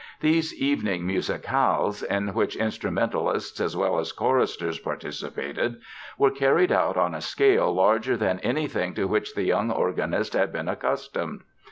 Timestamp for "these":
0.19-0.59